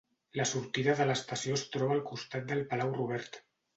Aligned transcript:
La 0.39 0.45
sortida 0.51 0.95
de 1.01 1.07
l'estació 1.09 1.57
es 1.59 1.65
troba 1.75 1.93
al 1.99 2.03
costat 2.09 2.49
del 2.53 2.65
Palau 2.73 2.95
Robert. 2.99 3.39